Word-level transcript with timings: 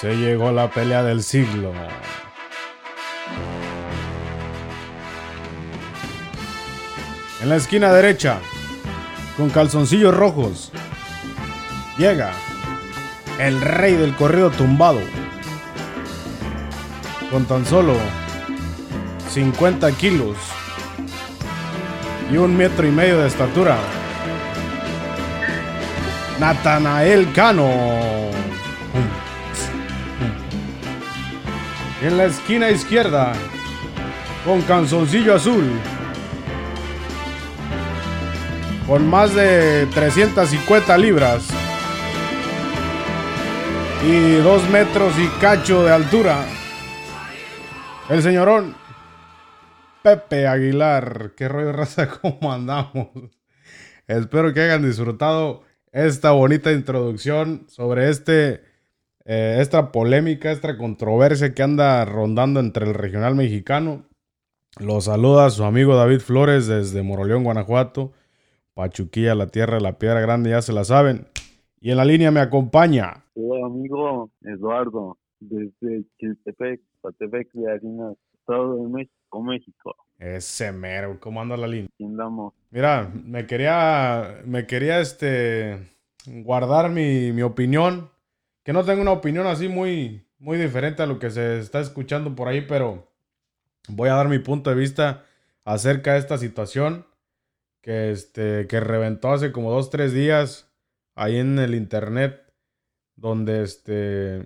Se 0.00 0.16
llegó 0.16 0.52
la 0.52 0.70
pelea 0.70 1.02
del 1.02 1.22
siglo. 1.22 1.72
En 7.40 7.48
la 7.48 7.56
esquina 7.56 7.92
derecha, 7.92 8.38
con 9.36 9.50
calzoncillos 9.50 10.14
rojos, 10.14 10.70
llega 11.98 12.32
el 13.38 13.60
rey 13.60 13.94
del 13.94 14.14
corrido 14.14 14.50
tumbado. 14.50 15.00
Con 17.30 17.46
tan 17.46 17.64
solo 17.66 17.94
50 19.30 19.90
kilos 19.92 20.36
y 22.30 22.36
un 22.36 22.56
metro 22.56 22.86
y 22.86 22.90
medio 22.90 23.18
de 23.18 23.28
estatura. 23.28 23.76
Natanael 26.38 27.32
Cano. 27.32 27.70
En 32.02 32.16
la 32.18 32.24
esquina 32.24 32.68
izquierda, 32.68 33.32
con 34.44 34.60
calzoncillo 34.62 35.36
azul, 35.36 35.70
con 38.88 39.08
más 39.08 39.32
de 39.36 39.86
350 39.94 40.98
libras 40.98 41.48
y 44.04 44.32
2 44.32 44.70
metros 44.70 45.14
y 45.16 45.28
cacho 45.40 45.84
de 45.84 45.92
altura, 45.92 46.44
el 48.10 48.20
señorón 48.20 48.74
Pepe 50.02 50.48
Aguilar. 50.48 51.34
¿Qué 51.36 51.46
rollo 51.46 51.70
raza? 51.70 52.08
¿Cómo 52.20 52.52
andamos? 52.52 53.10
Espero 54.08 54.52
que 54.52 54.60
hayan 54.62 54.84
disfrutado 54.84 55.62
esta 55.92 56.32
bonita 56.32 56.72
introducción 56.72 57.66
sobre 57.68 58.10
este, 58.10 58.71
eh, 59.24 59.58
esta 59.60 59.92
polémica, 59.92 60.50
esta 60.50 60.76
controversia 60.76 61.54
que 61.54 61.62
anda 61.62 62.04
rondando 62.04 62.60
entre 62.60 62.86
el 62.86 62.94
regional 62.94 63.34
mexicano. 63.34 64.04
Los 64.78 65.04
saluda 65.04 65.50
su 65.50 65.64
amigo 65.64 65.94
David 65.94 66.20
Flores 66.20 66.66
desde 66.66 67.02
Moroleón, 67.02 67.44
Guanajuato. 67.44 68.12
Pachuquilla, 68.74 69.34
la 69.34 69.48
tierra 69.48 69.74
de 69.74 69.82
la 69.82 69.98
piedra 69.98 70.20
grande, 70.20 70.50
ya 70.50 70.62
se 70.62 70.72
la 70.72 70.84
saben. 70.84 71.26
Y 71.80 71.90
en 71.90 71.98
la 71.98 72.04
línea 72.04 72.30
me 72.30 72.40
acompaña. 72.40 73.24
Hola 73.34 73.66
amigo 73.66 74.30
Eduardo, 74.42 75.18
desde 75.40 76.04
Chiltepec, 76.18 76.80
Patepec 77.00 77.52
de 77.52 77.70
Harinas, 77.70 78.16
Estado 78.34 78.76
de 78.76 78.88
México, 78.88 79.42
México. 79.42 79.96
Ese 80.18 80.70
mero, 80.70 81.18
¿cómo 81.18 81.40
anda 81.40 81.56
la 81.56 81.66
línea? 81.66 81.88
Andamos. 82.00 82.54
Mira, 82.70 83.10
me 83.24 83.46
quería, 83.46 84.42
me 84.46 84.66
quería 84.66 85.00
este, 85.00 85.78
guardar 86.26 86.90
mi, 86.90 87.32
mi, 87.32 87.42
opinión, 87.42 88.08
que 88.62 88.72
no 88.72 88.84
tengo 88.84 89.02
una 89.02 89.12
opinión 89.12 89.46
así 89.46 89.68
muy, 89.68 90.26
muy 90.38 90.58
diferente 90.58 91.02
a 91.02 91.06
lo 91.06 91.18
que 91.18 91.30
se 91.30 91.58
está 91.58 91.80
escuchando 91.80 92.34
por 92.34 92.48
ahí, 92.48 92.62
pero 92.62 93.12
voy 93.88 94.08
a 94.08 94.14
dar 94.14 94.28
mi 94.28 94.38
punto 94.38 94.70
de 94.70 94.76
vista 94.76 95.24
acerca 95.64 96.14
de 96.14 96.18
esta 96.18 96.38
situación 96.38 97.06
que, 97.80 98.10
este, 98.10 98.66
que 98.68 98.80
reventó 98.80 99.32
hace 99.32 99.52
como 99.52 99.70
dos, 99.70 99.90
tres 99.90 100.12
días 100.12 100.70
ahí 101.14 101.38
en 101.38 101.58
el 101.58 101.74
internet, 101.74 102.52
donde 103.16 103.62
este, 103.62 104.44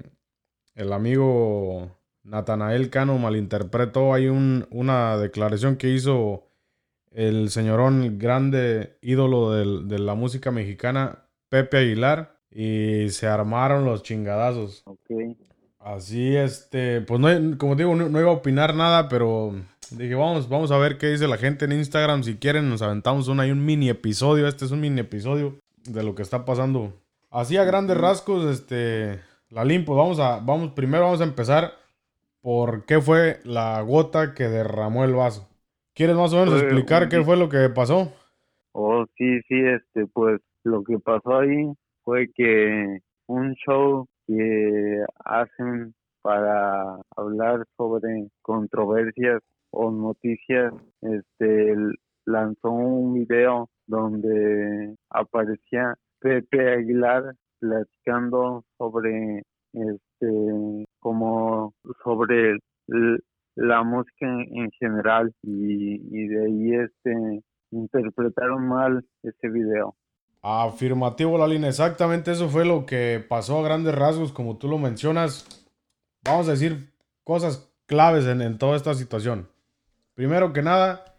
el 0.75 0.93
amigo 0.93 1.99
Natanael 2.23 2.91
Cano 2.91 3.19
malinterpretó 3.19 4.13
ahí 4.13 4.29
un, 4.29 4.67
una 4.71 5.17
declaración 5.17 5.77
que 5.77 5.91
hizo 5.91 6.49
el 7.11 7.51
señorón 7.51 8.19
grande 8.19 8.99
ídolo 9.01 9.53
de 9.53 9.99
la 9.99 10.15
música 10.15 10.51
mexicana, 10.51 11.25
Pepe 11.49 11.79
Aguilar, 11.79 12.36
y 12.59 13.11
se 13.11 13.27
armaron 13.27 13.85
los 13.85 14.03
chingadazos. 14.03 14.83
Así, 15.79 16.35
este, 16.35 17.03
pues 17.03 17.21
no, 17.21 17.59
como 17.59 17.77
digo, 17.77 17.95
no, 17.95 18.19
iba 18.19 18.31
a 18.31 18.35
opinar 18.35 18.75
nada, 18.75 19.11
pero 19.11 19.53
dije, 19.91 20.15
vamos, 20.15 20.49
vamos 20.49 20.71
a 20.71 20.79
ver 20.79 20.97
qué 20.97 21.09
dice 21.09 21.29
la 21.29 21.37
gente 21.37 21.67
en 21.67 21.73
Instagram. 21.73 22.23
Si 22.23 22.37
quieren, 22.37 22.71
nos 22.71 22.81
aventamos 22.81 23.29
un, 23.29 23.41
un 23.41 23.65
mini 23.65 23.91
episodio. 23.91 24.49
Este 24.49 24.65
es 24.65 24.71
un 24.71 24.81
mini 24.81 25.01
episodio 25.01 25.57
de 25.85 26.03
lo 26.03 26.15
que 26.15 26.23
está 26.23 26.47
pasando. 26.47 26.95
Así 27.31 27.59
a 27.59 27.65
grandes 27.65 27.99
rasgos, 27.99 28.47
este, 28.47 29.21
la 29.51 29.63
limpo. 29.63 29.95
Vamos 29.95 30.19
a, 30.19 30.41
vamos, 30.41 30.71
primero 30.71 31.05
vamos 31.05 31.21
a 31.21 31.25
empezar 31.25 31.75
por 32.41 32.87
qué 32.87 33.03
fue 33.03 33.41
la 33.45 33.83
gota 33.83 34.33
que 34.33 34.49
derramó 34.49 35.05
el 35.05 35.13
vaso. 35.13 35.47
¿Quieres 35.93 36.17
más 36.17 36.33
o 36.33 36.39
menos 36.39 36.63
explicar 36.63 37.11
qué 37.11 37.23
fue 37.23 37.37
lo 37.37 37.51
que 37.51 37.69
pasó? 37.69 38.15
Oh, 38.73 39.05
sí, 39.19 39.41
sí, 39.47 39.61
este, 39.61 40.07
pues 40.07 40.41
lo 40.65 40.83
que 40.85 40.99
pasó 40.99 41.39
ahí 41.39 41.77
fue 42.07 42.29
que 42.37 43.01
un 43.27 43.55
show 43.55 44.07
que 44.29 45.05
hacen 45.25 45.93
para 46.23 47.01
hablar 47.17 47.65
sobre 47.77 48.29
controversias 48.43 49.43
o 49.73 49.91
noticias, 49.91 50.73
este, 51.03 51.75
lanzó 52.25 52.71
un 52.71 53.15
video 53.15 53.69
donde 53.89 54.95
aparecía 55.11 55.97
Pepe 56.21 56.75
Aguilar 56.75 57.35
platicando 57.59 58.65
sobre 58.79 59.43
este 59.73 60.85
como 61.01 61.75
sobre 62.05 62.57
la 63.57 63.83
música 63.83 64.27
en, 64.27 64.71
general 64.79 65.33
y, 65.43 66.29
de 66.29 66.45
ahí 66.45 66.75
este 66.75 67.43
interpretaron 67.73 68.69
mal 68.69 69.05
ese 69.25 69.49
video. 69.49 69.97
Afirmativo, 70.43 71.39
la 71.39 71.47
línea. 71.47 71.69
Exactamente 71.69 72.33
eso 72.33 72.49
fue 72.49 72.65
lo 72.65 72.87
que 72.87 73.25
pasó 73.29 73.59
a 73.59 73.65
grandes 73.65 73.95
rasgos, 73.95 74.33
como 74.33 74.57
tú 74.57 74.69
lo 74.69 74.79
mencionas. 74.79 75.47
Vamos 76.25 76.49
a 76.49 76.53
decir 76.53 76.93
cosas 77.25 77.69
claves 77.87 78.27
en, 78.27 78.43
en 78.43 78.59
toda 78.59 78.77
esta 78.77 78.95
situación. 78.95 79.49
Primero 80.15 80.53
que 80.53 80.63
nada, 80.63 81.17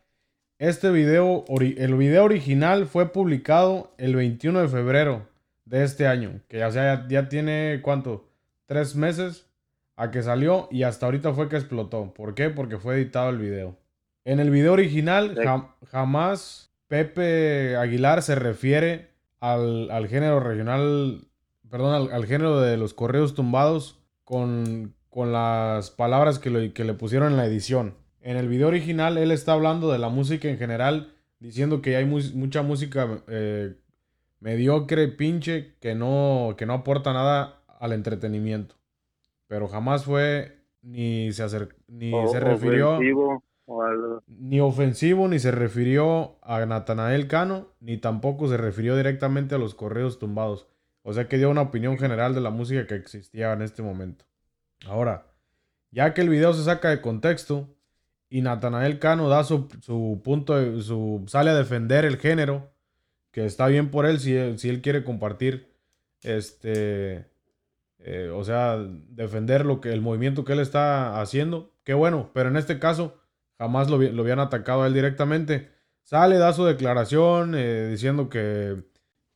este 0.59 0.91
video, 0.91 1.45
el 1.49 1.95
video 1.95 2.23
original 2.23 2.87
fue 2.87 3.11
publicado 3.11 3.93
el 3.97 4.15
21 4.15 4.61
de 4.61 4.67
febrero 4.67 5.27
de 5.65 5.83
este 5.83 6.07
año, 6.07 6.39
que 6.47 6.59
ya, 6.59 6.71
sea, 6.71 7.05
ya 7.07 7.29
tiene, 7.29 7.81
¿cuánto? 7.83 8.27
tres 8.67 8.95
meses 8.95 9.47
a 9.95 10.11
que 10.11 10.21
salió 10.21 10.67
y 10.69 10.83
hasta 10.83 11.07
ahorita 11.07 11.33
fue 11.33 11.49
que 11.49 11.55
explotó. 11.55 12.13
¿Por 12.13 12.35
qué? 12.35 12.51
Porque 12.51 12.77
fue 12.77 12.95
editado 12.95 13.31
el 13.31 13.39
video. 13.39 13.75
En 14.25 14.39
el 14.39 14.51
video 14.51 14.73
original 14.73 15.35
jamás 15.89 16.69
Pepe 16.87 17.75
Aguilar 17.75 18.21
se 18.21 18.35
refiere 18.35 19.11
al, 19.39 20.07
género 20.07 20.39
regional, 20.39 21.27
perdón, 21.69 22.09
al, 22.11 22.25
género 22.25 22.61
de 22.61 22.77
los 22.77 22.93
correos 22.93 23.35
tumbados 23.35 23.99
con, 24.23 24.95
con 25.09 25.31
las 25.31 25.91
palabras 25.91 26.39
que, 26.39 26.73
que 26.73 26.83
le 26.83 26.93
pusieron 26.93 27.31
en 27.31 27.37
la 27.37 27.45
edición. 27.45 27.95
En 28.21 28.37
el 28.37 28.47
video 28.47 28.67
original 28.67 29.17
él 29.17 29.31
está 29.31 29.53
hablando 29.53 29.91
de 29.91 29.99
la 29.99 30.09
música 30.09 30.49
en 30.49 30.57
general, 30.57 31.13
diciendo 31.39 31.81
que 31.81 31.95
hay 31.95 32.05
mucha 32.05 32.61
música 32.61 33.21
eh, 33.27 33.75
mediocre, 34.39 35.07
pinche, 35.07 35.75
que 35.79 35.95
no, 35.95 36.55
que 36.57 36.65
no 36.65 36.73
aporta 36.73 37.13
nada 37.13 37.63
al 37.79 37.93
entretenimiento. 37.93 38.75
Pero 39.47 39.67
jamás 39.67 40.03
fue 40.05 40.57
ni 40.81 41.31
se 41.31 41.45
ni 41.87 42.11
se 42.29 42.39
refirió 42.39 42.99
ni 44.27 44.59
ofensivo 44.59 45.27
ni 45.27 45.39
se 45.39 45.51
refirió 45.51 46.37
a 46.41 46.65
Natanael 46.65 47.27
Cano 47.27 47.73
ni 47.79 47.97
tampoco 47.97 48.47
se 48.47 48.57
refirió 48.57 48.95
directamente 48.95 49.55
a 49.55 49.57
los 49.57 49.75
correos 49.75 50.19
tumbados. 50.19 50.67
O 51.03 51.13
sea 51.13 51.27
que 51.27 51.37
dio 51.37 51.49
una 51.49 51.61
opinión 51.61 51.97
general 51.97 52.33
de 52.33 52.41
la 52.41 52.49
música 52.49 52.87
que 52.87 52.95
existía 52.95 53.53
en 53.53 53.61
este 53.61 53.81
momento. 53.81 54.25
Ahora, 54.85 55.27
ya 55.91 56.13
que 56.13 56.21
el 56.21 56.29
video 56.29 56.53
se 56.53 56.63
saca 56.63 56.89
de 56.89 57.01
contexto 57.01 57.69
y 58.29 58.41
Natanael 58.41 58.99
Cano 58.99 59.29
da 59.29 59.43
su, 59.43 59.67
punto, 60.23 60.57
de, 60.57 60.81
su, 60.81 61.23
sale 61.27 61.51
a 61.51 61.55
defender 61.55 62.05
el 62.05 62.17
género, 62.17 62.71
que 63.31 63.45
está 63.45 63.67
bien 63.67 63.89
por 63.91 64.05
él 64.05 64.19
si, 64.19 64.57
si 64.57 64.69
él 64.69 64.81
quiere 64.81 65.03
compartir 65.03 65.73
este, 66.23 67.25
eh, 67.99 68.29
o 68.33 68.43
sea, 68.43 68.77
defender 68.77 69.65
lo 69.65 69.81
que, 69.81 69.93
el 69.93 70.01
movimiento 70.01 70.45
que 70.45 70.53
él 70.53 70.59
está 70.59 71.21
haciendo. 71.21 71.71
Qué 71.83 71.93
bueno, 71.93 72.31
pero 72.33 72.49
en 72.49 72.57
este 72.57 72.79
caso 72.79 73.17
jamás 73.57 73.89
lo, 73.89 73.97
lo 73.97 74.21
habían 74.21 74.39
atacado 74.39 74.83
a 74.83 74.87
él 74.87 74.93
directamente. 74.93 75.69
Sale, 76.03 76.37
da 76.37 76.53
su 76.53 76.63
declaración 76.65 77.53
eh, 77.55 77.87
diciendo 77.89 78.29
que, 78.29 78.83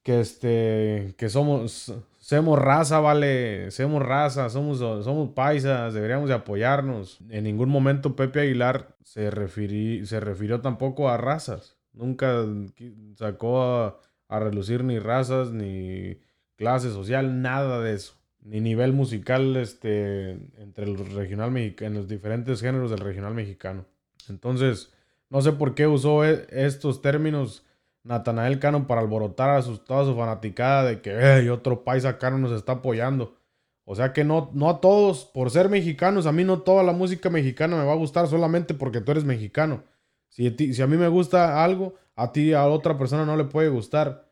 que, 0.03 0.21
este, 0.21 1.15
que 1.17 1.29
somos, 1.29 1.93
somos 2.17 2.59
raza, 2.59 2.99
vale, 2.99 3.71
somos 3.71 4.01
raza, 4.01 4.49
somos, 4.49 4.79
somos 4.79 5.29
paisas, 5.31 5.93
deberíamos 5.93 6.29
de 6.29 6.35
apoyarnos. 6.35 7.19
En 7.29 7.43
ningún 7.43 7.69
momento 7.69 8.15
Pepe 8.15 8.41
Aguilar 8.41 8.95
se, 9.03 9.29
se 10.05 10.19
refirió 10.19 10.61
tampoco 10.61 11.09
a 11.09 11.17
razas. 11.17 11.77
Nunca 11.93 12.45
sacó 13.17 13.63
a, 13.63 13.99
a 14.29 14.39
relucir 14.39 14.83
ni 14.85 14.97
razas, 14.99 15.51
ni 15.51 16.19
clase 16.55 16.89
social, 16.91 17.41
nada 17.41 17.81
de 17.81 17.95
eso 17.95 18.21
ni 18.43 18.59
nivel 18.59 18.93
musical 18.93 19.55
este, 19.55 20.31
entre 20.57 20.85
el 20.85 20.97
regional 20.97 21.55
en 21.55 21.93
los 21.93 22.07
diferentes 22.07 22.61
géneros 22.61 22.89
del 22.89 22.99
regional 22.99 23.33
mexicano. 23.33 23.85
Entonces, 24.29 24.91
no 25.29 25.41
sé 25.41 25.53
por 25.53 25.75
qué 25.75 25.87
usó 25.87 26.25
e, 26.25 26.47
estos 26.51 27.01
términos 27.01 27.65
Natanael 28.03 28.59
Cano 28.59 28.87
para 28.87 29.01
alborotar 29.01 29.49
a 29.49 29.61
toda 29.61 30.05
su 30.05 30.15
fanaticada 30.15 30.83
de 30.83 31.01
que 31.01 31.49
otro 31.49 31.83
país 31.83 32.05
acá 32.05 32.29
nos 32.31 32.51
está 32.51 32.73
apoyando. 32.73 33.37
O 33.85 33.95
sea 33.95 34.13
que 34.13 34.23
no, 34.23 34.51
no 34.53 34.69
a 34.69 34.79
todos, 34.79 35.25
por 35.25 35.49
ser 35.49 35.69
mexicanos, 35.69 36.25
a 36.25 36.31
mí 36.31 36.43
no 36.43 36.61
toda 36.61 36.83
la 36.83 36.93
música 36.93 37.29
mexicana 37.29 37.77
me 37.77 37.85
va 37.85 37.93
a 37.93 37.97
gustar 37.97 38.27
solamente 38.27 38.73
porque 38.73 39.01
tú 39.01 39.11
eres 39.11 39.23
mexicano. 39.23 39.83
Si 40.29 40.47
a, 40.47 40.55
si 40.55 40.81
a 40.81 40.87
mí 40.87 40.97
me 40.97 41.07
gusta 41.07 41.63
algo, 41.63 41.95
a 42.15 42.31
ti, 42.31 42.53
a 42.53 42.65
otra 42.67 42.97
persona 42.97 43.25
no 43.25 43.35
le 43.35 43.45
puede 43.45 43.69
gustar. 43.69 44.31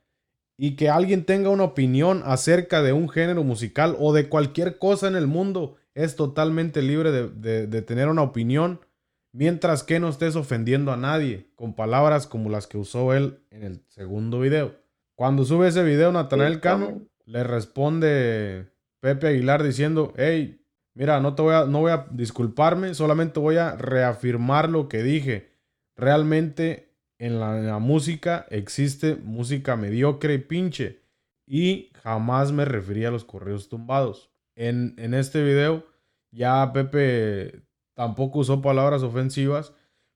Y 0.58 0.76
que 0.76 0.90
alguien 0.90 1.26
tenga 1.26 1.50
una 1.50 1.64
opinión 1.64 2.22
acerca 2.26 2.82
de 2.82 2.94
un 2.94 3.10
género 3.10 3.44
musical 3.44 3.96
o 4.00 4.14
de 4.14 4.28
cualquier 4.28 4.78
cosa 4.78 5.08
en 5.08 5.16
el 5.16 5.28
mundo 5.28 5.76
es 5.94 6.16
totalmente 6.16 6.82
libre 6.82 7.12
de, 7.12 7.68
de 7.68 7.82
tener 7.82 8.10
una 8.10 8.22
opinión 8.22 8.80
mientras 9.32 9.84
que 9.84 10.00
no 10.00 10.10
estés 10.10 10.36
ofendiendo 10.36 10.92
a 10.92 10.98
nadie 10.98 11.52
con 11.56 11.74
palabras 11.74 12.28
como 12.28 12.50
las 12.50 12.68
que 12.68 12.78
usó 12.78 13.14
él 13.14 13.40
en 13.52 13.64
el 13.64 13.84
segundo 13.90 14.40
video. 14.40 14.76
Cuando 15.16 15.46
sube 15.46 15.68
ese 15.68 15.84
video, 15.84 16.12
Natanael 16.12 16.62
Cano 16.62 17.02
le 17.26 17.44
responde 17.44 18.72
Pepe 19.02 19.28
Aguilar 19.28 19.64
diciendo, 19.64 20.14
hey, 20.18 20.66
mira, 20.94 21.20
no, 21.20 21.36
te 21.36 21.42
voy 21.42 21.56
a, 21.56 21.66
no 21.66 21.82
voy 21.82 21.92
a 21.92 22.08
disculparme, 22.12 22.94
solamente 22.94 23.40
voy 23.40 23.58
a 23.58 23.76
reafirmar 23.76 24.70
lo 24.70 24.88
que 24.88 25.04
dije. 25.04 25.52
Realmente 25.96 26.96
en 27.18 27.40
la, 27.40 27.80
música 27.80 28.46
existe 28.50 29.16
música 29.16 29.76
mediocre 29.76 30.36
y 30.36 30.40
pinche. 30.40 31.04
Y 31.46 31.92
jamás 32.04 32.52
me 32.52 32.64
refería 32.64 33.10
a 33.10 33.12
los 33.12 33.26
correos 33.26 33.70
tumbados. 33.70 34.32
En, 34.56 34.96
en 34.98 35.14
este 35.14 35.44
video 35.44 35.86
ya 36.32 36.72
Pepe 36.74 37.64
tampoco 38.00 38.40
usó 38.40 38.62
palabras 38.62 39.04
ofensivas, 39.04 39.74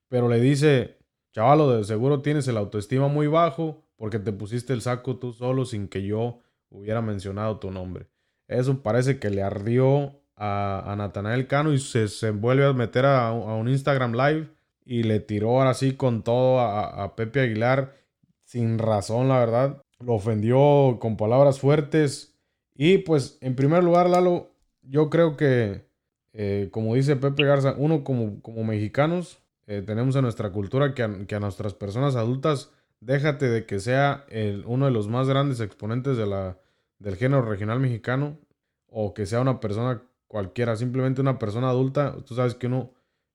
pero 0.07 0.29
le 0.29 0.39
dice, 0.39 0.99
chavalo, 1.33 1.75
de 1.75 1.83
seguro 1.83 2.21
tienes 2.21 2.47
el 2.47 2.55
autoestima 2.55 3.09
muy 3.09 3.27
bajo 3.27 3.83
porque 3.97 4.19
te 4.19 4.31
pusiste 4.31 4.71
el 4.71 4.81
saco 4.81 5.17
tú 5.17 5.33
solo 5.33 5.65
sin 5.65 5.89
que 5.89 6.01
yo 6.01 6.39
hubiera 6.69 7.01
mencionado 7.01 7.59
tu 7.59 7.71
nombre. 7.71 8.07
Eso 8.47 8.81
parece 8.81 9.19
que 9.19 9.29
le 9.29 9.43
ardió 9.43 10.21
a, 10.37 10.93
a 10.93 10.95
Natanael 10.95 11.45
Cano 11.47 11.73
y 11.73 11.77
se, 11.77 12.31
vuelve 12.31 12.65
a 12.65 12.71
meter 12.71 13.05
a, 13.05 13.33
un 13.33 13.67
Instagram 13.67 14.13
Live 14.13 14.47
y 14.85 15.03
le 15.03 15.19
tiró 15.19 15.61
así 15.61 15.97
con 15.97 16.23
todo 16.23 16.61
a, 16.61 17.03
a, 17.03 17.17
Pepe 17.17 17.41
Aguilar 17.41 17.97
sin 18.45 18.79
razón, 18.79 19.27
la 19.27 19.39
verdad. 19.39 19.81
Lo 19.99 20.13
ofendió 20.13 20.99
con 21.01 21.17
palabras 21.17 21.59
fuertes. 21.59 22.33
Y 22.75 22.99
pues, 22.99 23.37
en 23.41 23.57
primer 23.57 23.83
lugar, 23.83 24.09
Lalo, 24.09 24.51
yo 24.83 25.09
creo 25.09 25.35
que, 25.35 25.91
eh, 26.33 26.69
como 26.71 26.95
dice 26.95 27.15
Pepe 27.15 27.45
Garza, 27.45 27.75
uno 27.77 28.03
como, 28.03 28.41
como 28.41 28.63
mexicanos, 28.63 29.39
eh, 29.67 29.83
tenemos 29.85 30.15
en 30.15 30.23
nuestra 30.23 30.51
cultura 30.51 30.93
que 30.93 31.03
a, 31.03 31.25
que 31.25 31.35
a, 31.35 31.39
nuestras 31.39 31.73
personas 31.73 32.15
adultas, 32.15 32.71
déjate 32.99 33.49
de 33.49 33.65
que 33.65 33.79
sea 33.79 34.25
el, 34.29 34.63
uno 34.65 34.85
de 34.85 34.91
los 34.91 35.07
más 35.07 35.27
grandes 35.27 35.59
exponentes 35.59 36.17
de 36.17 36.25
la, 36.25 36.57
del 36.99 37.15
género 37.15 37.43
regional 37.43 37.79
mexicano 37.79 38.39
o 38.87 39.13
que 39.13 39.25
sea 39.25 39.41
una 39.41 39.59
persona 39.59 40.01
cualquiera, 40.27 40.75
simplemente 40.75 41.21
una 41.21 41.37
persona 41.37 41.69
adulta, 41.69 42.17
tú 42.25 42.33
sabes 42.33 42.55
que 42.55 42.67
uno 42.67 42.91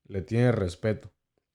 le 0.07 0.23
tiene 0.23 0.53
respeto. 0.53 1.11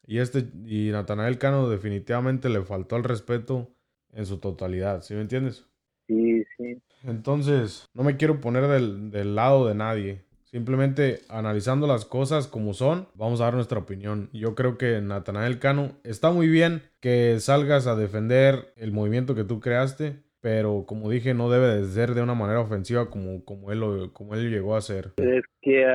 Y 0.06 0.20
este 0.20 0.48
y 0.66 0.90
Natanael 0.92 1.38
Cano 1.38 1.70
definitivamente 1.70 2.50
le 2.50 2.62
faltó 2.64 2.96
el 2.96 3.04
respeto 3.04 3.70
en 4.12 4.26
su 4.26 4.38
totalidad, 4.38 5.02
¿sí 5.02 5.14
me 5.14 5.22
entiendes? 5.22 5.66
Sí, 6.08 6.44
sí. 6.58 6.82
Entonces, 7.04 7.90
no 7.94 8.04
me 8.04 8.18
quiero 8.18 8.40
poner 8.40 8.68
del, 8.68 9.12
del 9.12 9.36
lado 9.36 9.68
de 9.68 9.76
nadie. 9.76 10.22
Simplemente 10.54 11.22
analizando 11.30 11.88
las 11.88 12.06
cosas 12.06 12.46
como 12.46 12.76
son, 12.76 13.08
vamos 13.16 13.42
a 13.42 13.46
dar 13.46 13.56
nuestra 13.56 13.80
opinión. 13.80 14.30
Yo 14.34 14.54
creo 14.54 14.78
que 14.78 15.02
Natanael 15.02 15.58
Cano 15.58 15.94
está 16.04 16.30
muy 16.30 16.48
bien 16.48 16.84
que 17.00 17.40
salgas 17.40 17.88
a 17.88 17.96
defender 17.96 18.72
el 18.76 18.92
movimiento 18.92 19.34
que 19.34 19.46
tú 19.46 19.60
creaste, 19.60 20.22
pero 20.42 20.86
como 20.86 21.10
dije, 21.10 21.34
no 21.34 21.50
debe 21.50 21.66
de 21.70 21.86
ser 21.86 22.14
de 22.14 22.22
una 22.22 22.36
manera 22.36 22.60
ofensiva 22.60 23.10
como, 23.10 23.44
como, 23.44 23.72
él, 23.72 24.12
como 24.14 24.36
él 24.36 24.52
llegó 24.52 24.76
a 24.76 24.82
ser. 24.82 25.14
¿Crees 25.16 25.44
que 25.60 25.88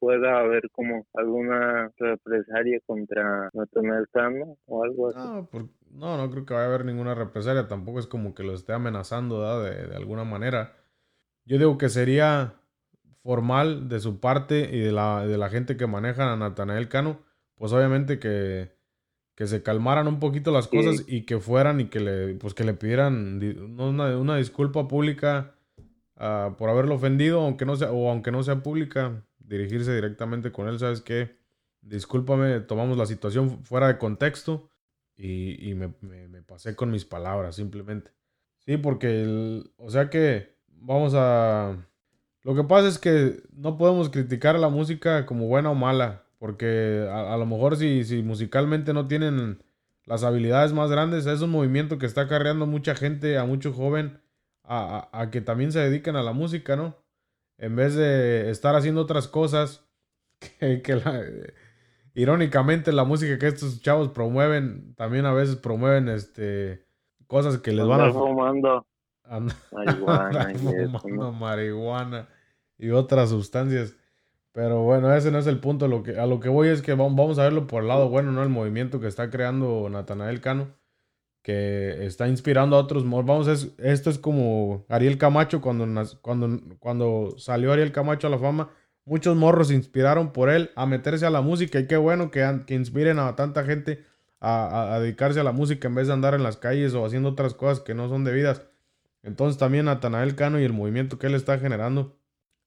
pueda 0.00 0.40
haber 0.40 0.68
como 0.72 1.06
alguna 1.14 1.92
represalia 1.96 2.80
contra 2.84 3.50
Natanael 3.52 4.08
Cano 4.12 4.56
o 4.66 4.82
algo 4.82 5.10
así? 5.10 5.48
No, 5.92 6.16
no, 6.16 6.28
creo 6.28 6.44
que 6.44 6.54
vaya 6.54 6.66
a 6.66 6.68
haber 6.70 6.84
ninguna 6.86 7.14
represalia, 7.14 7.68
tampoco 7.68 8.00
es 8.00 8.08
como 8.08 8.34
que 8.34 8.42
lo 8.42 8.52
esté 8.52 8.72
amenazando 8.72 9.62
de, 9.62 9.86
de 9.86 9.94
alguna 9.94 10.24
manera. 10.24 10.72
Yo 11.44 11.58
digo 11.58 11.78
que 11.78 11.88
sería 11.88 12.54
formal 13.22 13.88
de 13.88 14.00
su 14.00 14.20
parte 14.20 14.70
y 14.72 14.80
de 14.80 14.92
la, 14.92 15.26
de 15.26 15.38
la 15.38 15.48
gente 15.48 15.76
que 15.76 15.86
maneja 15.86 16.32
a 16.32 16.36
Natanael 16.36 16.88
Cano, 16.88 17.20
pues 17.56 17.72
obviamente 17.72 18.18
que 18.18 18.72
que 19.34 19.46
se 19.46 19.62
calmaran 19.62 20.08
un 20.08 20.20
poquito 20.20 20.50
las 20.50 20.68
cosas 20.68 21.04
y 21.06 21.22
que 21.24 21.38
fueran 21.40 21.80
y 21.80 21.86
que 21.86 22.00
le, 22.00 22.34
pues 22.34 22.54
que 22.54 22.64
le 22.64 22.74
pidieran 22.74 23.40
una, 23.78 24.16
una 24.18 24.36
disculpa 24.36 24.88
pública 24.88 25.54
uh, 26.16 26.54
por 26.56 26.68
haberlo 26.68 26.96
ofendido, 26.96 27.40
aunque 27.40 27.64
no 27.64 27.76
sea, 27.76 27.92
o 27.92 28.10
aunque 28.10 28.30
no 28.30 28.42
sea 28.42 28.62
pública, 28.62 29.24
dirigirse 29.38 29.94
directamente 29.94 30.52
con 30.52 30.68
él, 30.68 30.78
¿sabes 30.78 31.00
qué? 31.00 31.38
Discúlpame, 31.80 32.60
tomamos 32.60 32.98
la 32.98 33.06
situación 33.06 33.64
fuera 33.64 33.88
de 33.88 33.98
contexto 33.98 34.68
y, 35.16 35.70
y 35.70 35.74
me, 35.74 35.94
me, 36.00 36.42
pasé 36.42 36.76
con 36.76 36.90
mis 36.90 37.04
palabras, 37.04 37.56
simplemente. 37.56 38.12
Sí, 38.58 38.76
porque, 38.76 39.22
el, 39.22 39.72
o 39.76 39.90
sea 39.90 40.10
que 40.10 40.56
vamos 40.68 41.14
a... 41.16 41.76
Lo 42.44 42.54
que 42.54 42.64
pasa 42.64 42.88
es 42.88 42.98
que 42.98 43.42
no 43.52 43.76
podemos 43.76 44.10
criticar 44.10 44.58
la 44.58 44.68
música 44.68 45.26
como 45.26 45.46
buena 45.46 45.70
o 45.70 45.74
mala. 45.74 46.24
Porque 46.42 47.08
a, 47.08 47.36
lo 47.36 47.46
mejor 47.46 47.76
si, 47.76 48.02
si, 48.02 48.20
musicalmente 48.24 48.92
no 48.92 49.06
tienen 49.06 49.62
las 50.06 50.24
habilidades 50.24 50.72
más 50.72 50.90
grandes, 50.90 51.24
es 51.26 51.40
un 51.40 51.50
movimiento 51.50 51.98
que 51.98 52.06
está 52.06 52.26
carreando 52.26 52.66
mucha 52.66 52.96
gente, 52.96 53.38
a 53.38 53.44
mucho 53.44 53.72
joven, 53.72 54.20
a, 54.64 55.28
que 55.30 55.40
también 55.40 55.70
se 55.70 55.78
dediquen 55.78 56.16
a 56.16 56.22
la 56.24 56.32
música, 56.32 56.74
¿no? 56.74 56.96
En 57.58 57.76
vez 57.76 57.94
de 57.94 58.50
estar 58.50 58.74
haciendo 58.74 59.02
otras 59.02 59.28
cosas 59.28 59.86
que, 60.58 61.52
irónicamente 62.14 62.90
la 62.90 63.04
música 63.04 63.38
que 63.38 63.46
estos 63.46 63.80
chavos 63.80 64.08
promueven, 64.08 64.96
también 64.96 65.26
a 65.26 65.32
veces 65.32 65.54
promueven 65.54 66.08
este 66.08 66.84
cosas 67.28 67.58
que 67.58 67.70
les 67.70 67.86
van 67.86 68.00
a... 68.00 68.12
Fumando. 68.12 68.84
Marihuana, 69.72 70.52
marihuana 71.32 72.28
y 72.78 72.90
otras 72.90 73.30
sustancias 73.30 73.94
pero 74.52 74.82
bueno, 74.82 75.12
ese 75.14 75.30
no 75.30 75.38
es 75.38 75.46
el 75.46 75.58
punto. 75.60 75.88
Lo 75.88 76.02
que, 76.02 76.18
a 76.18 76.26
lo 76.26 76.38
que 76.40 76.48
voy 76.48 76.68
es 76.68 76.82
que 76.82 76.94
vamos 76.94 77.38
a 77.38 77.44
verlo 77.44 77.66
por 77.66 77.82
el 77.82 77.88
lado 77.88 78.08
bueno, 78.10 78.32
¿no? 78.32 78.42
El 78.42 78.50
movimiento 78.50 79.00
que 79.00 79.06
está 79.08 79.30
creando 79.30 79.88
Natanael 79.90 80.40
Cano, 80.40 80.68
que 81.42 82.06
está 82.06 82.28
inspirando 82.28 82.76
a 82.76 82.80
otros. 82.80 83.08
Vamos, 83.08 83.48
es, 83.48 83.72
esto 83.78 84.10
es 84.10 84.18
como 84.18 84.84
Ariel 84.88 85.18
Camacho 85.18 85.60
cuando, 85.62 85.86
cuando, 86.20 86.60
cuando 86.80 87.34
salió 87.38 87.72
Ariel 87.72 87.92
Camacho 87.92 88.26
a 88.26 88.30
la 88.30 88.38
fama. 88.38 88.70
Muchos 89.04 89.36
morros 89.36 89.68
se 89.68 89.74
inspiraron 89.74 90.32
por 90.32 90.48
él 90.50 90.70
a 90.76 90.86
meterse 90.86 91.26
a 91.26 91.30
la 91.30 91.40
música 91.40 91.80
y 91.80 91.86
qué 91.88 91.96
bueno 91.96 92.30
que, 92.30 92.62
que 92.66 92.74
inspiren 92.74 93.18
a 93.18 93.34
tanta 93.34 93.64
gente 93.64 94.04
a, 94.38 94.94
a, 94.94 95.00
dedicarse 95.00 95.40
a 95.40 95.44
la 95.44 95.50
música 95.52 95.88
en 95.88 95.96
vez 95.96 96.06
de 96.06 96.12
andar 96.12 96.34
en 96.34 96.44
las 96.44 96.56
calles 96.56 96.94
o 96.94 97.04
haciendo 97.04 97.30
otras 97.30 97.54
cosas 97.54 97.80
que 97.80 97.94
no 97.94 98.08
son 98.08 98.22
debidas. 98.22 98.62
Entonces 99.22 99.58
también 99.58 99.86
Natanael 99.86 100.34
Cano 100.34 100.60
y 100.60 100.64
el 100.64 100.72
movimiento 100.72 101.18
que 101.18 101.28
él 101.28 101.34
está 101.34 101.58
generando 101.58 102.18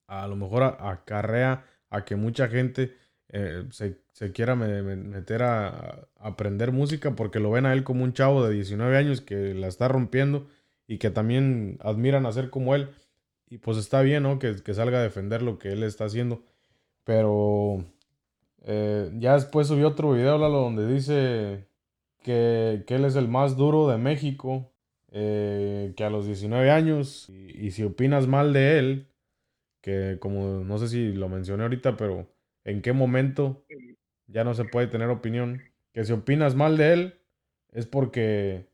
a 0.08 0.28
lo 0.28 0.36
mejor 0.36 0.64
acarrea 0.64 1.66
a 1.90 2.06
que 2.06 2.16
mucha 2.16 2.48
gente 2.48 2.96
eh, 3.30 3.66
se, 3.72 4.32
quiera 4.32 4.56
meter 4.56 5.44
a, 5.44 6.08
aprender 6.20 6.72
música 6.72 7.16
porque 7.16 7.40
lo 7.40 7.52
ven 7.52 7.66
a 7.66 7.74
él 7.74 7.84
como 7.84 8.04
un 8.04 8.14
chavo 8.14 8.46
de 8.46 8.54
19 8.54 8.98
años 8.98 9.22
que 9.22 9.54
la 9.54 9.68
está 9.68 9.88
rompiendo 9.88 10.48
y 10.88 11.00
que 11.00 11.10
también 11.10 11.78
admiran 11.82 12.26
hacer 12.26 12.50
como 12.50 12.76
él. 12.76 12.90
Y 13.50 13.58
pues 13.60 13.78
está 13.78 14.02
bien, 14.02 14.24
¿no? 14.24 14.40
Que, 14.40 14.56
salga 14.74 15.00
a 15.00 15.04
defender 15.04 15.42
lo 15.42 15.60
que 15.60 15.72
él 15.72 15.84
está 15.84 16.06
haciendo. 16.06 16.44
Pero 17.04 17.86
eh, 18.64 19.12
ya 19.18 19.34
después 19.34 19.68
subió 19.68 19.90
otro 19.90 20.14
video, 20.14 20.38
donde 20.38 20.88
dice 20.88 21.68
que, 22.24 22.84
él 22.88 23.06
es 23.06 23.16
el 23.16 23.28
más 23.28 23.58
duro 23.58 23.88
de 23.88 23.98
México, 23.98 24.72
eh, 25.12 25.94
que 25.96 26.04
a 26.04 26.10
los 26.10 26.26
19 26.26 26.72
años, 26.72 27.30
y, 27.30 27.72
si 27.72 27.84
opinas 27.84 28.28
mal 28.28 28.54
de 28.54 28.80
él, 28.80 29.08
que 29.82 30.18
como 30.20 30.64
no 30.64 30.78
sé 30.78 30.88
si 30.88 31.14
lo 31.14 31.30
mencioné 31.30 31.64
ahorita, 31.64 31.96
pero 31.98 32.28
en 32.64 32.82
qué 32.82 32.94
momento 32.94 33.66
ya 34.28 34.44
no 34.44 34.54
se 34.54 34.66
puede 34.66 34.88
tener 34.88 35.10
opinión. 35.10 35.62
Que 35.94 36.04
si 36.04 36.14
opinas 36.14 36.56
mal 36.56 36.78
de 36.78 36.94
él 36.94 37.20
es 37.72 37.86
porque 37.86 38.68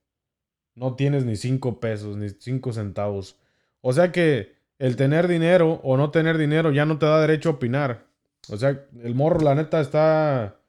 no 0.75 0.95
tienes 0.95 1.25
ni 1.25 1.35
cinco 1.35 1.79
pesos, 1.79 2.17
ni 2.17 2.29
cinco 2.29 2.73
centavos. 2.73 3.39
O 3.81 3.93
sea 3.93 4.11
que 4.11 4.53
el 4.79 4.95
tener 4.95 5.27
dinero 5.27 5.79
o 5.83 5.97
no 5.97 6.11
tener 6.11 6.37
dinero 6.37 6.71
ya 6.71 6.85
no 6.85 6.97
te 6.97 7.05
da 7.05 7.21
derecho 7.21 7.49
a 7.49 7.53
opinar. 7.53 8.07
O 8.49 8.57
sea, 8.57 8.87
el 9.03 9.15
morro, 9.15 9.41
la 9.41 9.55
neta, 9.55 9.81
está. 9.81 10.60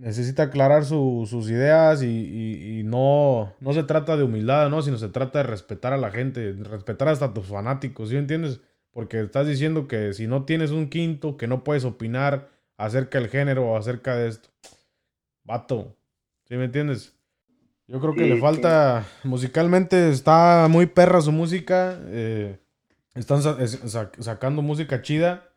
Necesita 0.00 0.44
aclarar 0.44 0.86
sus 0.86 1.50
ideas 1.50 2.02
y, 2.02 2.80
no, 2.86 3.52
no 3.60 3.72
se 3.74 3.82
trata 3.82 4.16
de 4.16 4.22
humildad, 4.22 4.70
¿no? 4.70 4.80
Sino 4.80 4.96
se 4.96 5.10
trata 5.10 5.40
de 5.40 5.44
respetar 5.44 5.92
a 5.92 5.98
la 5.98 6.10
gente, 6.10 6.56
respetar 6.62 7.08
hasta 7.08 7.26
a 7.26 7.34
tus 7.34 7.46
fanáticos, 7.46 8.08
¿sí 8.08 8.16
entiendes? 8.16 8.62
Porque 8.92 9.20
estás 9.20 9.46
diciendo 9.46 9.86
que 9.88 10.14
si 10.14 10.26
no 10.26 10.46
tienes 10.46 10.70
un 10.70 10.88
quinto, 10.88 11.36
que 11.36 11.46
no 11.46 11.64
puedes 11.64 11.84
opinar 11.84 12.48
acerca 12.78 13.20
del 13.20 13.28
género 13.28 13.66
o 13.66 13.76
acerca 13.76 14.16
de 14.16 14.28
esto. 14.28 14.48
Vato. 15.44 15.94
¿Sí 16.48 16.56
me 16.56 16.64
entiendes? 16.64 17.12
Yo 17.86 18.00
creo 18.00 18.14
que 18.14 18.26
le 18.26 18.40
falta. 18.40 19.04
Musicalmente 19.22 20.08
está 20.08 20.66
muy 20.70 20.86
perra 20.86 21.20
su 21.20 21.30
música. 21.30 22.00
Eh, 22.06 22.58
están 23.14 23.42
sacando 23.42 24.62
música 24.62 25.02
chida, 25.02 25.49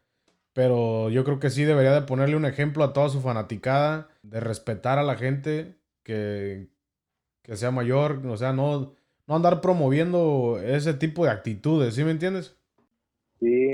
pero 0.53 1.09
yo 1.09 1.23
creo 1.23 1.39
que 1.39 1.49
sí 1.49 1.63
debería 1.63 1.93
de 1.93 2.07
ponerle 2.07 2.35
un 2.35 2.45
ejemplo 2.45 2.83
a 2.83 2.93
toda 2.93 3.09
su 3.09 3.21
fanaticada, 3.21 4.09
de 4.23 4.39
respetar 4.39 4.99
a 4.99 5.03
la 5.03 5.15
gente 5.15 5.75
que, 6.03 6.69
que 7.41 7.57
sea 7.57 7.71
mayor, 7.71 8.25
o 8.25 8.37
sea, 8.37 8.53
no, 8.53 8.95
no 9.27 9.35
andar 9.35 9.61
promoviendo 9.61 10.59
ese 10.63 10.93
tipo 10.93 11.25
de 11.25 11.31
actitudes, 11.31 11.95
¿sí 11.95 12.03
me 12.03 12.11
entiendes? 12.11 12.57
Sí, 13.39 13.71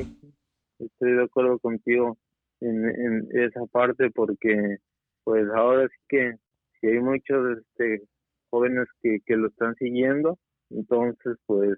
estoy 0.79 1.11
de 1.11 1.23
acuerdo 1.23 1.59
contigo 1.59 2.17
en, 2.61 2.85
en 2.85 3.27
esa 3.31 3.65
parte 3.71 4.09
porque 4.11 4.77
pues 5.23 5.45
ahora 5.55 5.87
sí 5.87 5.97
que 6.07 6.35
si 6.79 6.87
hay 6.87 6.99
muchos 6.99 7.57
este, 7.57 8.03
jóvenes 8.49 8.87
que, 9.01 9.19
que 9.25 9.35
lo 9.35 9.47
están 9.47 9.75
siguiendo, 9.75 10.39
entonces 10.69 11.37
pues 11.45 11.77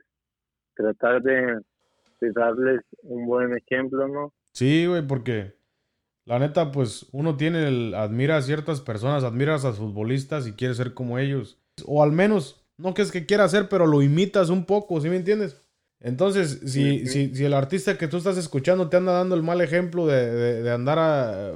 tratar 0.76 1.22
de, 1.22 1.60
de 2.22 2.32
darles 2.34 2.82
un 3.04 3.26
buen 3.26 3.58
ejemplo, 3.58 4.08
¿no? 4.08 4.34
Sí, 4.54 4.86
güey, 4.86 5.06
porque 5.06 5.56
la 6.26 6.40
neta, 6.40 6.72
pues 6.72 7.08
uno 7.12 7.38
tiene, 7.38 7.68
el, 7.68 7.94
admira 7.94 8.38
a 8.38 8.42
ciertas 8.42 8.82
personas, 8.82 9.24
admira 9.24 9.56
a 9.56 9.60
los 9.60 9.78
futbolistas 9.78 10.48
y 10.48 10.54
quiere 10.54 10.74
ser 10.76 10.94
como 10.94 11.20
ellos. 11.20 11.60
O 11.86 12.04
al 12.04 12.12
menos, 12.12 12.64
no 12.78 12.94
que 12.94 13.02
es 13.02 13.12
que 13.12 13.26
quiera 13.26 13.46
hacer, 13.46 13.70
pero 13.70 13.88
lo 13.88 14.02
imitas 14.02 14.50
un 14.50 14.66
poco, 14.66 15.00
¿sí 15.02 15.10
me 15.10 15.18
entiendes? 15.18 15.62
Entonces, 16.00 16.62
si, 16.66 17.06
si, 17.06 17.36
si 17.36 17.46
el 17.46 17.54
artista 17.54 17.98
que 17.98 18.08
tú 18.08 18.18
estás 18.18 18.38
escuchando 18.38 18.90
te 18.90 18.98
anda 18.98 19.12
dando 19.14 19.36
el 19.36 19.44
mal 19.44 19.62
ejemplo 19.62 20.08
de, 20.08 20.62
de, 20.64 20.72
andar 20.72 20.98
a, 20.98 21.54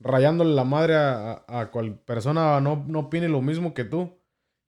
rayándole 0.00 0.52
la 0.54 0.64
madre 0.64 0.96
a, 0.96 1.44
a, 1.46 1.70
cual 1.70 1.96
persona 2.00 2.60
no, 2.60 2.84
no 2.88 3.00
opine 3.00 3.28
lo 3.28 3.40
mismo 3.40 3.74
que 3.74 3.84
tú, 3.84 4.18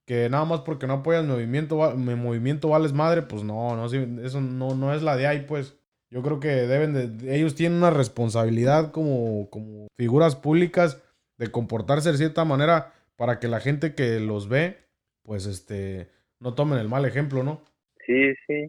que 0.07 0.29
nada 0.29 0.45
más 0.45 0.61
porque 0.61 0.87
no 0.87 0.95
apoyas 0.95 1.25
mi 1.25 1.33
movimiento, 1.33 1.93
mi 1.97 2.15
movimiento 2.15 2.69
vales 2.69 2.93
madre, 2.93 3.23
pues 3.23 3.43
no, 3.43 3.75
no, 3.75 3.87
eso 3.87 4.41
no, 4.41 4.75
no 4.77 4.95
es 4.95 5.03
la 5.03 5.17
de 5.17 5.27
ahí, 5.27 5.45
pues. 5.47 5.77
Yo 6.11 6.23
creo 6.23 6.41
que 6.41 6.49
deben 6.49 6.93
de, 6.93 7.37
ellos 7.37 7.55
tienen 7.55 7.79
una 7.79 7.91
responsabilidad 7.91 8.91
como, 8.91 9.49
como 9.49 9.87
figuras 9.97 10.35
públicas 10.35 11.01
de 11.39 11.53
comportarse 11.53 12.11
de 12.11 12.19
cierta 12.19 12.45
manera 12.45 12.93
para 13.17 13.39
que 13.39 13.47
la 13.47 13.61
gente 13.61 13.95
que 13.95 14.19
los 14.19 14.49
ve, 14.49 14.79
pues 15.23 15.47
este, 15.47 16.11
no 16.41 16.55
tomen 16.55 16.81
el 16.81 16.89
mal 16.89 17.05
ejemplo, 17.05 17.45
¿no? 17.45 17.63
Sí, 18.07 18.35
sí, 18.47 18.69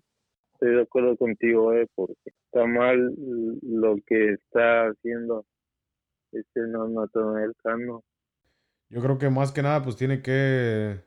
estoy 0.53 0.75
de 0.75 0.81
acuerdo 0.83 1.17
contigo, 1.17 1.73
eh, 1.73 1.87
porque 1.95 2.31
está 2.45 2.67
mal 2.67 3.11
lo 3.63 3.95
que 4.05 4.33
está 4.33 4.89
haciendo 4.89 5.45
este 6.31 6.61
no, 6.61 6.87
no 6.87 7.37
el 7.39 7.55
cano. 7.55 8.03
Yo 8.89 9.01
creo 9.01 9.17
que 9.17 9.29
más 9.29 9.51
que 9.51 9.63
nada, 9.63 9.83
pues 9.83 9.95
tiene 9.95 10.21
que 10.21 10.99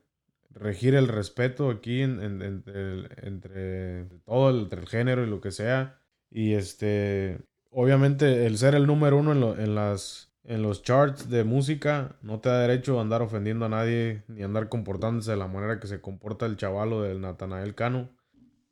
regir 0.51 0.95
el 0.97 1.07
respeto 1.07 1.71
aquí 1.71 2.03
entre 2.03 2.61
todo 4.25 4.51
el, 4.51 4.63
entre 4.63 4.81
el 4.81 4.89
género 4.89 5.23
y 5.23 5.29
lo 5.29 5.41
que 5.41 5.53
sea 5.53 6.01
y 6.35 6.55
este, 6.55 7.39
obviamente 7.71 8.45
el 8.45 8.59
ser 8.59 8.75
el 8.75 8.89
número 8.89 9.17
uno 9.17 9.31
en, 9.33 9.61
en, 9.61 9.75
las, 9.77 10.33
en 10.43 10.63
los 10.63 10.83
charts 10.83 11.31
de 11.31 11.45
música 11.45 12.17
no 12.23 12.41
te 12.41 12.49
da 12.49 12.59
derecho 12.59 12.99
a 12.99 13.03
andar 13.03 13.23
ofendiendo 13.23 13.67
a 13.67 13.69
nadie 13.69 14.25
ni 14.27 14.43
andar 14.43 14.69
comportándose 14.69 15.31
de 15.31 15.37
la 15.37 15.47
manera 15.47 15.79
que 15.79 15.87
se 15.87 16.01
comporta 16.01 16.47
el 16.47 16.57
chavalo 16.57 17.03
del 17.03 17.21
Natanael 17.21 17.77
Cano. 17.77 18.11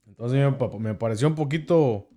Entonces 0.08 0.40
me, 0.40 0.78
me 0.80 0.94
pareció 0.94 1.28
un 1.28 1.36
poquito 1.36 2.08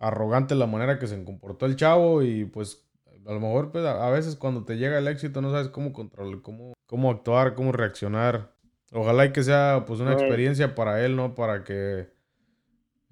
arrogante 0.00 0.56
la 0.56 0.66
manera 0.66 0.98
que 0.98 1.06
se 1.06 1.22
comportó 1.22 1.66
el 1.66 1.76
chavo 1.76 2.24
y 2.24 2.44
pues 2.44 2.84
a 3.24 3.32
lo 3.32 3.38
mejor 3.38 3.70
pues, 3.70 3.84
a, 3.84 4.10
veces 4.10 4.34
cuando 4.34 4.64
te 4.64 4.78
llega 4.78 4.98
el 4.98 5.06
éxito 5.06 5.40
no 5.40 5.52
sabes 5.52 5.68
cómo 5.68 5.92
controlar, 5.92 6.42
cómo, 6.42 6.72
cómo 6.86 7.08
actuar, 7.12 7.54
cómo 7.54 7.70
reaccionar. 7.70 8.50
Ojalá 8.92 9.26
y 9.26 9.32
que 9.32 9.44
sea 9.44 9.84
pues 9.86 10.00
una 10.00 10.14
experiencia 10.14 10.74
para 10.74 11.04
él, 11.04 11.14
¿no? 11.14 11.36
Para 11.36 11.62
que 11.62 12.08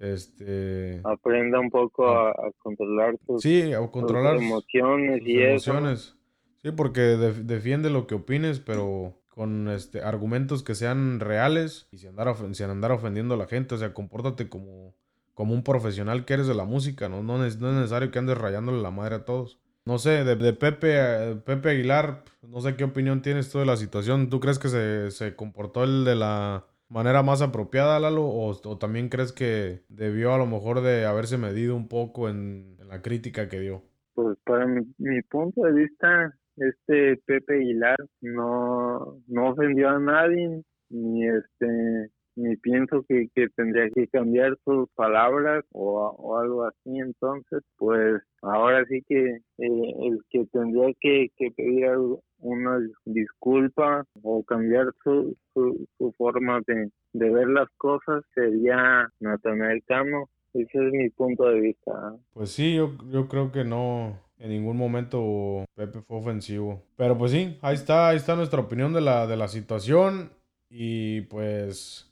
este 0.01 1.01
aprenda 1.05 1.61
un 1.61 1.71
poco 1.71 2.09
a, 2.09 2.35
controlar 2.59 3.19
sus, 3.27 3.43
sí, 3.43 3.73
a 3.73 3.87
controlar 3.89 4.37
emociones 4.37 5.23
y 5.25 5.43
emociones. 5.43 6.17
Sí, 6.63 6.73
porque 6.73 7.01
defiende 7.01 7.89
lo 7.89 8.07
que 8.07 8.15
opines, 8.15 8.61
pero 8.61 9.15
con 9.29 9.69
este 9.69 10.03
argumentos 10.03 10.63
que 10.63 10.75
sean 10.75 11.21
reales 11.21 11.89
y 11.91 11.99
sin 11.99 12.11
andar, 12.11 12.35
sin 12.53 12.67
andar 12.67 12.93
ofendiendo 12.93 13.35
a 13.35 13.39
la 13.39 13.47
gente, 13.47 13.75
o 13.75 13.79
sea, 13.79 13.95
compórtate 13.95 14.49
como, 14.49 14.95
como 15.35 15.55
un 15.55 15.63
profesional 15.63 16.25
que 16.25 16.35
eres 16.35 16.47
de 16.47 16.55
la 16.55 16.65
música, 16.65 17.09
¿no? 17.09 17.23
No, 17.23 17.45
es, 17.45 17.59
necesario 17.61 18.11
que 18.11 18.19
andes 18.19 18.37
rayándole 18.37 18.83
la 18.83 18.91
madre 18.91 19.17
a 19.17 19.25
todos. 19.25 19.59
No 19.87 19.99
sé, 19.99 20.25
de, 20.25 20.53
Pepe, 20.53 21.37
Pepe 21.47 21.71
Aguilar, 21.71 22.25
no 22.43 22.61
sé 22.61 22.77
qué 22.77 22.85
opinión 22.85 23.23
tienes 23.23 23.51
tú 23.51 23.59
de 23.59 23.67
la 23.67 23.77
situación. 23.77 24.29
¿Tú 24.29 24.41
crees 24.41 24.59
que 24.59 24.69
se, 24.69 25.11
se 25.11 25.35
comportó 25.35 25.85
el 25.85 26.05
de 26.05 26.17
la 26.17 26.67
manera 26.91 27.23
más 27.23 27.41
apropiada, 27.41 27.99
Lalo? 27.99 28.27
O, 28.27 28.79
también 28.79 29.09
crees 29.09 29.33
que 29.33 29.81
debió 29.89 30.35
a 30.35 30.39
lo 30.39 30.47
mejor 30.47 30.83
de 30.83 31.07
haberse 31.07 31.39
medido 31.39 31.75
un 31.75 31.89
poco 31.89 32.29
en, 32.29 32.77
la 32.87 33.01
crítica 33.01 33.49
que 33.49 33.61
dio? 33.61 33.83
Pues 34.15 34.37
para 34.45 34.67
mi, 34.67 35.23
punto 35.23 35.63
de 35.63 35.73
vista, 35.73 36.37
este 36.57 37.17
Pepe 37.25 37.55
Aguilar 37.55 37.97
no, 38.21 39.23
no 39.29 39.51
ofendió 39.51 39.91
a 39.91 39.99
nadie, 40.01 40.63
ni 40.89 41.27
este 41.29 42.11
ni 42.41 42.57
pienso 42.57 43.05
que, 43.09 43.29
que 43.35 43.49
tendría 43.51 43.89
que 43.91 44.09
cambiar 44.09 44.57
sus 44.65 44.89
palabras 44.95 45.65
o, 45.73 46.01
o, 46.19 46.39
algo 46.39 46.65
así 46.65 46.99
entonces 46.99 47.63
pues 47.77 48.23
ahora 48.43 48.85
sí 48.89 49.03
que 49.07 49.37
eh, 49.59 49.95
el 50.03 50.21
que 50.31 50.47
tendría 50.47 50.93
que, 51.01 51.29
que 51.37 51.51
pedir 51.51 51.91
una 52.39 52.79
disculpa 53.05 54.05
o 54.23 54.43
cambiar 54.45 54.87
su, 55.05 55.37
su, 55.55 56.15
forma 56.17 56.61
de, 56.67 56.91
de, 57.13 57.31
ver 57.31 57.49
las 57.49 57.69
cosas 57.77 58.25
sería 58.35 59.09
Natanael 59.21 59.83
Cano 59.87 60.29
ese 60.55 60.87
es 60.87 60.93
mi 60.93 61.11
punto 61.11 61.45
de 61.45 61.61
vista 61.61 62.17
pues 62.33 62.51
sí 62.51 62.77
yo, 62.77 62.97
yo 63.11 63.29
creo 63.29 63.53
que 63.53 63.65
no 63.65 64.19
en 64.39 64.49
ningún 64.49 64.79
momento 64.79 65.67
Pepe 65.75 66.01
fue 66.01 66.17
ofensivo. 66.17 66.83
Pero 66.97 67.17
pues 67.19 67.31
sí, 67.31 67.59
ahí 67.61 67.75
está, 67.75 68.09
ahí 68.09 68.17
está 68.17 68.37
nuestra 68.37 68.61
opinión 68.61 68.95
de 68.95 69.03
la, 69.03 69.27
de 69.27 69.37
la 69.37 69.49
situación. 69.49 70.33
Y 70.71 71.23
pues 71.23 72.10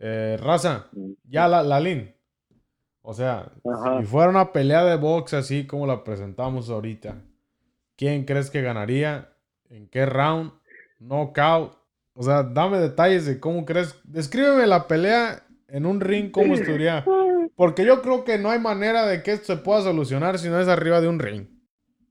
eh, 0.00 0.38
raza, 0.40 0.86
ya 1.24 1.46
la, 1.46 1.62
la 1.62 1.78
Lin. 1.78 2.14
O 3.02 3.12
sea, 3.12 3.52
si 3.98 4.06
fuera 4.06 4.30
una 4.30 4.52
pelea 4.52 4.84
de 4.84 4.96
box 4.96 5.34
así 5.34 5.66
como 5.66 5.86
la 5.86 6.04
presentamos 6.04 6.70
ahorita, 6.70 7.22
¿quién 7.96 8.24
crees 8.24 8.50
que 8.50 8.62
ganaría? 8.62 9.32
¿En 9.68 9.88
qué 9.88 10.06
round? 10.06 10.52
¿Knockout? 10.98 11.76
O 12.14 12.22
sea, 12.22 12.42
dame 12.42 12.78
detalles 12.78 13.26
de 13.26 13.40
cómo 13.40 13.64
crees. 13.64 13.98
Descríbeme 14.04 14.66
la 14.66 14.88
pelea 14.88 15.46
en 15.68 15.86
un 15.86 16.00
ring, 16.00 16.30
cómo 16.30 16.54
estaría. 16.54 17.04
Porque 17.54 17.84
yo 17.84 18.00
creo 18.00 18.24
que 18.24 18.38
no 18.38 18.50
hay 18.50 18.58
manera 18.58 19.06
de 19.06 19.22
que 19.22 19.32
esto 19.32 19.54
se 19.54 19.62
pueda 19.62 19.82
solucionar 19.82 20.38
si 20.38 20.48
no 20.48 20.60
es 20.60 20.68
arriba 20.68 21.00
de 21.00 21.08
un 21.08 21.18
ring. 21.18 21.46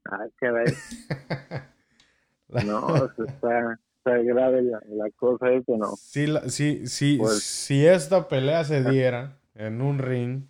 Ay, 0.05 0.29
qué 0.39 0.47
no, 2.65 3.05
está, 3.05 3.79
grave 4.05 4.63
la, 4.63 5.09
cosa 5.15 5.51
es 5.51 5.65
que 5.65 5.77
no. 5.77 5.95
Si, 5.95 6.27
si, 6.47 6.87
si, 6.87 7.17
pues 7.17 7.43
si 7.43 7.85
esta 7.85 8.27
pelea 8.27 8.63
se 8.63 8.83
diera 8.83 9.37
en 9.55 9.81
un 9.81 9.99
ring, 9.99 10.47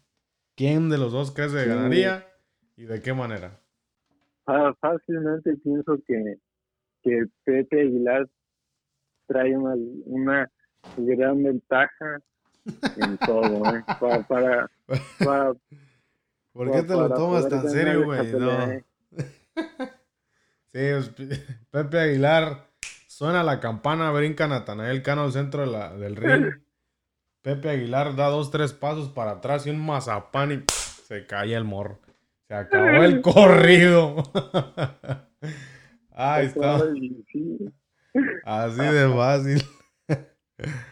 ¿quién 0.55 0.89
de 0.89 0.97
los 0.97 1.11
dos 1.11 1.31
crees 1.31 1.53
que 1.53 1.65
ganaría 1.65 2.27
y 2.75 2.83
de 2.83 3.01
qué 3.01 3.13
manera? 3.13 3.59
fácilmente 4.79 5.55
pienso 5.57 5.95
que, 6.07 6.39
que 7.03 7.25
Pepe 7.43 7.81
Aguilar 7.81 8.27
trae 9.27 9.55
una, 9.55 9.75
una 10.05 10.51
gran 10.97 11.43
ventaja 11.43 12.19
en 12.97 13.17
todo, 13.19 13.75
¿eh? 13.75 13.83
para, 13.99 14.23
para, 14.23 14.71
para, 15.23 15.53
¿Por 16.51 16.71
qué 16.71 16.81
te 16.81 16.93
lo 16.93 17.13
tomas 17.13 17.47
tan 17.47 17.69
serio, 17.69 18.05
güey? 18.05 18.31
No. 18.33 18.71
¿eh? 18.71 18.83
sí, 21.13 21.29
Pepe 21.69 21.99
Aguilar 21.99 22.68
Suena 23.19 23.43
la 23.43 23.59
campana, 23.59 24.11
brinca 24.11 24.47
Natanael 24.47 25.03
Cano 25.03 25.23
al 25.23 25.33
centro 25.33 25.69
del 25.97 26.15
ring. 26.15 26.53
Pepe 27.41 27.69
Aguilar 27.69 28.15
da 28.15 28.29
dos, 28.29 28.49
tres 28.49 28.71
pasos 28.71 29.09
para 29.09 29.31
atrás 29.31 29.67
y 29.67 29.71
un 29.71 29.85
mazapán 29.85 30.53
y 30.53 30.63
se 30.69 31.25
cae 31.25 31.53
el 31.53 31.65
morro. 31.65 31.99
Se 32.47 32.53
acabó 32.53 33.03
el 33.03 33.19
corrido. 33.21 34.23
Ahí 36.11 36.45
está. 36.45 36.75
Así 38.45 38.81
de 38.83 39.13
fácil. 39.13 39.63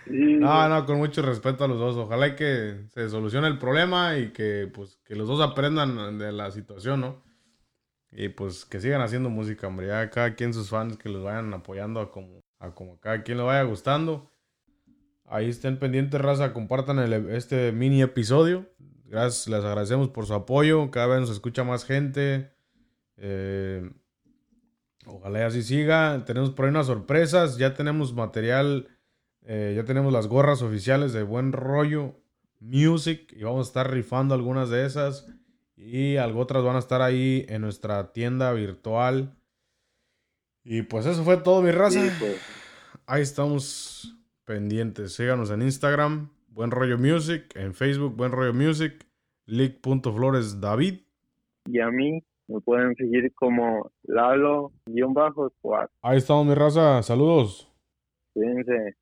No, 0.07 0.67
no, 0.67 0.85
con 0.85 0.97
mucho 0.97 1.21
respeto 1.21 1.63
a 1.63 1.69
los 1.69 1.79
dos. 1.79 1.95
Ojalá 1.95 2.35
que 2.35 2.89
se 2.93 3.07
solucione 3.07 3.47
el 3.47 3.57
problema 3.57 4.17
y 4.17 4.33
que 4.33 4.69
pues 4.73 4.99
que 5.05 5.15
los 5.15 5.29
dos 5.29 5.39
aprendan 5.39 6.17
de 6.17 6.33
la 6.33 6.51
situación, 6.51 6.99
¿no? 6.99 7.26
Y 8.11 8.29
pues 8.29 8.65
que 8.65 8.79
sigan 8.79 9.01
haciendo 9.01 9.29
música, 9.29 9.67
hombre. 9.67 9.87
Ya 9.87 10.09
cada 10.09 10.35
quien 10.35 10.53
sus 10.53 10.69
fans 10.69 10.97
que 10.97 11.09
los 11.09 11.23
vayan 11.23 11.53
apoyando 11.53 11.99
a 11.99 12.11
como, 12.11 12.41
a 12.59 12.71
como 12.73 12.99
cada 12.99 13.23
quien 13.23 13.37
le 13.37 13.43
vaya 13.43 13.63
gustando. 13.63 14.31
Ahí 15.25 15.49
estén 15.49 15.77
pendientes, 15.77 16.19
raza. 16.21 16.53
Compartan 16.53 16.99
este 17.29 17.71
mini 17.71 18.01
episodio. 18.01 18.65
Gracias, 19.05 19.47
les 19.47 19.63
agradecemos 19.63 20.09
por 20.09 20.25
su 20.25 20.33
apoyo. 20.33 20.89
Cada 20.89 21.07
vez 21.07 21.21
nos 21.21 21.29
escucha 21.29 21.63
más 21.63 21.85
gente. 21.85 22.51
Eh, 23.17 23.89
ojalá 25.05 25.45
así 25.45 25.63
siga. 25.63 26.23
Tenemos 26.25 26.51
por 26.51 26.65
ahí 26.65 26.71
unas 26.71 26.87
sorpresas. 26.87 27.57
Ya 27.57 27.73
tenemos 27.73 28.13
material. 28.13 28.87
Eh, 29.41 29.73
ya 29.75 29.83
tenemos 29.83 30.13
las 30.13 30.27
gorras 30.27 30.61
oficiales 30.61 31.13
de 31.13 31.23
buen 31.23 31.51
rollo. 31.51 32.15
Music 32.59 33.31
y 33.33 33.43
vamos 33.43 33.67
a 33.67 33.69
estar 33.69 33.91
rifando 33.91 34.33
algunas 34.33 34.69
de 34.69 34.85
esas 34.85 35.27
y 35.77 36.17
algo 36.17 36.39
otras 36.41 36.63
van 36.63 36.75
a 36.75 36.79
estar 36.79 37.01
ahí 37.01 37.45
en 37.47 37.61
nuestra 37.61 38.11
tienda 38.11 38.51
virtual. 38.51 39.33
Y 40.63 40.81
pues 40.81 41.05
eso 41.05 41.23
fue 41.23 41.37
todo, 41.37 41.61
mi 41.61 41.71
raza. 41.71 42.01
pues. 42.19 42.41
Ahí 43.05 43.21
estamos 43.21 44.17
pendientes. 44.43 45.13
Síganos 45.13 45.51
en 45.51 45.61
Instagram, 45.61 46.29
Buen 46.49 46.71
Rollo 46.71 46.97
Music, 46.97 47.55
en 47.55 47.73
Facebook, 47.73 48.15
Buen 48.17 48.31
Rollo 48.31 48.53
Music, 48.53 49.05
League.flores 49.45 50.59
David. 50.59 51.01
Y 51.67 51.79
a 51.79 51.89
mí 51.89 52.23
me 52.47 52.59
pueden 52.59 52.95
seguir 52.95 53.33
como 53.35 53.91
Lalo-Squad. 54.03 55.87
Ahí 56.01 56.17
estamos, 56.17 56.47
mi 56.47 56.55
raza. 56.55 57.03
Saludos. 57.03 57.71
Cuídense. 58.33 58.95